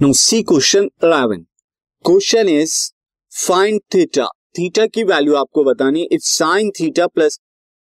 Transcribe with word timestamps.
No 0.00 0.12
C 0.12 0.42
question 0.42 0.84
eleven 1.04 1.40
question 2.04 2.48
is 2.48 2.74
find 3.32 3.80
theta 3.94 4.26
theta 4.58 4.86
की 4.86 5.02
value 5.04 5.34
आपको 5.36 5.64
बतानी 5.64 6.02
it's 6.12 6.28
sine 6.36 6.70
theta 6.78 7.06
plus 7.06 7.38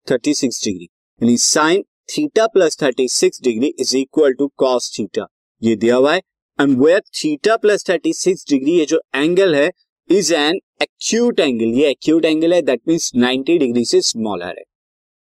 thirty 0.08 0.34
six 0.34 0.64
degree 0.64 0.84
यानी 0.84 1.38
sine 1.38 1.82
theta 2.10 2.46
plus 2.48 2.78
thirty 2.82 3.08
six 3.10 3.42
degree 3.44 3.74
is 3.80 3.96
equal 3.98 4.34
to 4.40 4.48
cos 4.58 4.92
theta 4.98 5.26
ये 5.62 5.76
दिया 5.76 5.96
हुआ 5.96 6.14
है। 6.14 6.22
And 6.60 6.78
where 6.84 7.00
theta 7.00 7.56
plus 7.58 7.90
thirty 7.90 8.14
six 8.14 8.46
degree 8.50 8.78
ये 8.80 8.86
जो 8.86 9.02
एंगल 9.16 9.56
है 9.56 9.70
इज़ 10.10 10.34
एन 10.36 10.60
एक्यूट 10.82 11.40
एंगल 11.40 11.80
ये 11.80 11.90
एक्यूट 11.90 12.26
एंगल 12.26 12.54
है 12.54 12.62
दैट 12.62 12.82
मीन्स 12.88 13.12
नाइनटी 13.16 13.58
डिग्री 13.58 13.86
से 13.86 14.02
स्मॉलर 14.04 14.58
है। 14.58 14.64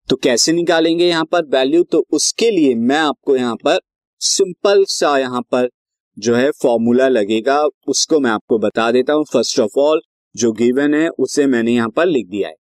तो 0.09 0.16
कैसे 0.18 0.53
निकालेंगे 0.53 1.09
यहाँ 1.09 1.24
पर 1.32 1.46
वैल्यू 1.56 1.82
तो 1.82 2.06
उसके 2.10 2.50
लिए 2.50 2.74
मैं 2.84 3.00
आपको 3.00 3.37
यहाँ 3.37 3.56
पर 3.64 3.80
सिंपल 4.20 4.84
सा 4.91 5.18
यहाँ 5.18 5.42
पर 5.52 5.68
जो 6.19 6.34
है 6.34 6.51
फॉर्मूला 6.51 7.09
लगेगा, 7.09 7.62
उसको 7.88 8.20
मैं 8.20 8.30
आपको 8.30 8.59
बता 8.59 8.91
देता 8.93 9.12
हूँ। 9.12 9.24
फ़र्स्ट 9.24 9.61
ऑफ़ 9.61 9.79
ऑल 9.79 10.01
जो 10.34 10.52
गिवन 10.52 10.95
है, 10.95 11.09
उसे 11.09 11.47
मैंने 11.47 11.74
यहाँ 11.74 11.88
पर 11.88 12.07
लिख 12.07 12.27
दिया 12.27 12.48
है। 12.48 12.55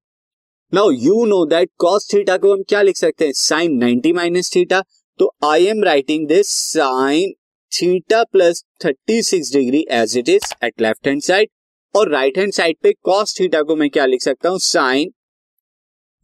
Now 0.72 0.90
you 0.90 1.24
know 1.26 1.44
that 1.46 1.70
cos 1.78 2.08
theta 2.12 2.36
को 2.36 2.52
हम 2.52 2.62
क्या 2.62 2.82
लिख 2.82 2.96
सकते 2.96 3.24
हैं? 3.24 3.32
साइन 3.32 3.76
90 3.84 4.12
माइनस 4.12 4.50
थीटा 4.56 4.82
तो 5.18 5.30
I 5.44 5.66
am 5.66 5.82
writing 5.84 6.26
this 6.28 6.48
sine 6.48 7.32
theta 7.72 8.22
plus 8.24 8.64
36 8.84 9.52
degree 9.52 9.84
as 9.90 10.16
it 10.18 10.28
is 10.28 10.52
at 10.64 10.80
left 10.82 11.08
hand 11.08 11.22
side 11.22 11.48
और 11.94 12.10
राइट 12.10 12.38
हैंड 12.38 12.52
साइड 12.52 12.76
पे 12.82 12.92
कॉस 13.02 13.38
थीटा 13.40 13.62
को 13.62 13.76
मैं 13.76 13.90
क्या 13.90 14.06
लिख 14.06 14.22
सकता 14.22 14.48
हूँ? 14.48 14.58
साइन 14.58 15.12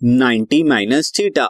90 0.00 0.62
माइनस 0.64 1.12
थीटा 1.18 1.48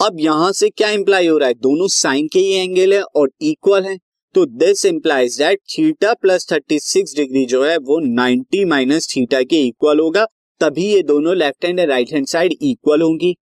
अब 0.00 0.16
यहाँ 0.20 0.52
से 0.52 0.68
क्या 0.70 0.90
इंप्लाई 0.90 1.26
हो 1.26 1.38
रहा 1.38 1.48
है? 1.48 1.54
दोनों 1.54 1.88
साइन 1.88 2.28
के 2.32 2.38
ही 2.38 2.52
एंगल 2.52 2.94
है 2.94 3.02
और 3.02 3.30
इक्वल 3.40 3.84
है। 3.84 3.96
तो 4.34 4.44
this 4.46 4.84
implies 4.84 5.36
that 5.38 5.58
theta 5.70 6.12
plus 6.12 6.46
thirty 6.52 6.78
six 6.78 7.14
degree 7.16 7.44
जो 7.46 7.62
है, 7.64 7.76
वो 7.78 7.98
नाइनटी 8.04 8.64
माइनस 8.64 9.06
थीटा 9.08 9.42
के 9.42 9.56
इक्वल 9.66 10.00
होगा। 10.00 10.24
तभी 10.60 10.86
ये 10.86 11.02
दोनों 11.02 11.34
left 11.36 11.64
hand 11.64 11.80
and 11.80 11.90
right 11.90 12.12
hand 12.12 12.26
side 12.26 12.54
equal 12.62 13.02
होंगी। 13.02 13.34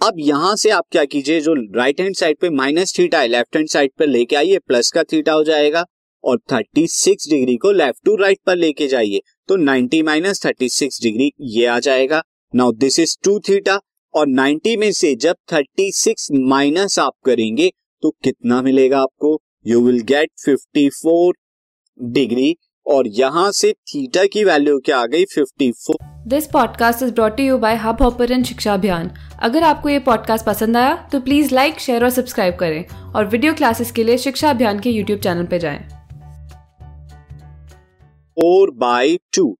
अब 0.00 0.14
यहाँ 0.18 0.54
से 0.56 0.70
आप 0.70 0.84
क्या 0.92 1.04
कीजिए, 1.04 1.40
जो 1.40 1.54
राइट 1.76 2.00
हैंड 2.00 2.14
साइड 2.16 2.38
पे 2.40 2.50
माइनस 2.50 2.94
थीटा 2.98 3.20
है 3.20 3.28
लेफ़्ट 3.28 3.56
हैंड 3.56 3.68
साइड 3.68 3.90
पर 3.98 4.06
लेके 4.06 4.36
आइए 4.36 4.58
प्लस 4.58 4.90
का 4.90 5.02
थीटा 5.02 5.32
हो 5.32 5.44
जाएगा। 5.44 5.84
और 6.24 6.38
36 6.52 7.28
डिग्री 7.30 7.56
को 7.56 7.70
लेफ़्ट 7.72 8.04
टू 8.04 8.14
राइट 8.16 8.38
पर 8.46 8.56
लेके 8.56 8.88
जाइए 8.88 9.20
तो 9.48 9.56
90 9.56 10.02
माइनस 10.02 10.44
थर्टी 10.46 10.68
सिक्स 10.68 11.00
डिग्री 11.02 11.30
ये 11.50 11.66
आ 11.66 11.78
जाएगा। 11.78 12.22
Now 12.54 12.72
this 12.72 12.98
is 12.98 13.16
two 13.24 13.38
theta 13.40 13.78
और 14.14 14.26
90 14.28 14.76
में 14.76 14.90
से 14.92 15.14
जब 15.16 15.36
36 15.52 16.28
माइनस 16.32 16.98
आप 16.98 17.14
करेंगे 17.24 17.70
तो 18.02 18.10
कितना 18.24 18.60
मिलेगा 18.62 19.00
आपको? 19.00 19.40
यू 19.66 19.86
विल 19.86 20.00
गेट 20.00 20.30
54 20.48 21.32
डिग्री 22.02 22.56
और 22.86 23.08
यहाँ 23.08 23.52
से 23.52 23.72
थीटा 23.72 24.24
की 24.24 24.44
वैल्यू 24.44 24.78
क्या 24.78 24.98
आ 24.98 25.06
गई? 25.06 25.24
54 25.24 25.94
this 26.26 26.46
podcast 26.46 27.02
is 27.02 27.12
brought 27.12 27.40
you 27.40 27.58
by 27.58 27.76
Hubhopper 28.02 28.42
शिक्षा 28.42 28.74
अभियान 28.74 29.10
अगर 29.42 29.62
आपको 29.62 29.88
ये 29.88 29.98
पॉडकास्ट 29.98 30.46
पसंद 30.46 30.76
आया 30.76 31.08
तो 31.12 31.20
प्लीज़ 31.20 31.54
लाइक 31.54 31.78
शेयर 31.78 32.04
और 32.04 32.10
सब्सक्राइब 32.10 32.56
करें 32.56 32.84
और 33.12 33.26
वीडियो 33.26 33.54
क्लासेस 33.54 33.92
के 33.92 34.04
लिए 34.04 34.18
शिक्षा 34.18 34.50
अभियान 34.50 34.80
के 34.80 34.90
यूट्यूब 34.90 35.20
चैनल 35.20 35.46
पर 35.46 35.58
जाएँ। 35.58 35.88
फोर 38.30 38.70
बाई 38.70 39.16
टू 39.16 39.58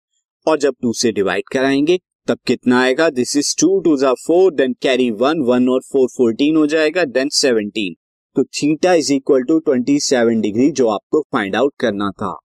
और 0.49 0.59
जब 0.59 0.75
टू 0.83 0.93
से 0.93 1.13
डिवाइड 1.13 1.43
कराएँगे 1.53 2.01
तब 2.29 2.39
कितना 2.47 2.83
आएगा? 2.83 3.11
दिस 3.11 3.37
इज़ 3.37 3.57
टू 3.61 3.81
टू 3.81 3.97
जा 3.97 4.13
four 4.13 4.55
then 4.55 4.73
carry 4.73 5.11
one 5.11 5.41
one 5.41 5.69
और 5.69 5.81
फोर 5.81 6.09
फोर्टीन 6.09 6.57
हो 6.57 6.67
जाएगा 6.67 7.05
देन 7.05 7.29
सेवनटीन 7.29 8.00
तो 8.37 8.43
theta 8.45 8.93
is 8.95 9.13
equal 9.13 9.43
to 9.43 9.59
twenty 9.59 9.99
seven 10.01 10.41
degree 10.41 10.71
जो 10.73 10.89
आपको 10.89 11.21
फाइंड 11.33 11.57
आउट 11.57 11.73
करना 11.81 12.11
था। 12.11 12.37